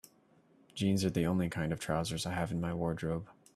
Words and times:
Jeans 0.73 1.05
are 1.05 1.11
the 1.11 1.27
only 1.27 1.47
kind 1.47 1.71
of 1.71 1.79
trousers 1.79 2.25
I 2.25 2.31
have 2.33 2.51
in 2.51 2.59
my 2.59 2.73
wardrobe. 2.73 3.29